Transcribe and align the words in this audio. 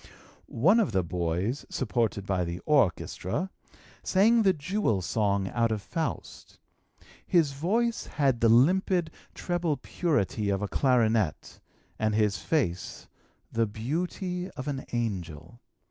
One 0.47 0.79
of 0.79 0.93
the 0.93 1.03
boys, 1.03 1.63
supported 1.69 2.25
by 2.25 2.43
the 2.43 2.57
orchestra, 2.65 3.51
sang 4.01 4.41
the 4.41 4.51
'Jewel 4.51 5.03
Song' 5.03 5.47
out 5.49 5.71
of 5.71 5.79
'Faust.' 5.83 6.57
His 7.23 7.51
voice 7.51 8.07
had 8.07 8.41
the 8.41 8.49
limpid, 8.49 9.11
treble 9.35 9.77
purity 9.77 10.49
of 10.49 10.63
a 10.63 10.67
clarinet, 10.67 11.59
and 11.99 12.15
his 12.15 12.39
face 12.39 13.07
the 13.51 13.67
beauty 13.67 14.49
of 14.57 14.67
an 14.67 14.85
angel. 14.91 15.61